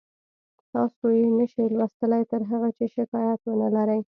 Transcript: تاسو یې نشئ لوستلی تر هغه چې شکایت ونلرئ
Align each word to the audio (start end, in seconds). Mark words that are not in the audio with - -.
تاسو 0.71 1.05
یې 1.17 1.25
نشئ 1.37 1.65
لوستلی 1.77 2.23
تر 2.31 2.41
هغه 2.51 2.69
چې 2.77 2.85
شکایت 2.95 3.41
ونلرئ 3.45 4.01